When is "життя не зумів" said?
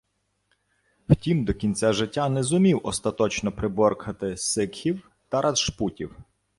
1.93-2.81